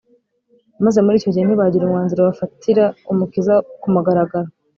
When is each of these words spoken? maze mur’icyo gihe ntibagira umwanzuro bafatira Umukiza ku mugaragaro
maze 0.85 0.97
mur’icyo 1.01 1.29
gihe 1.33 1.45
ntibagira 1.45 1.83
umwanzuro 1.85 2.21
bafatira 2.29 2.85
Umukiza 3.11 3.53
ku 3.81 3.87
mugaragaro 3.93 4.49